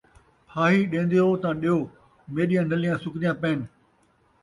[0.49, 1.77] پھاہی ݙیندے او تاں ݙیو،
[2.33, 3.59] میݙیاں نلیاں سکدیاں پئین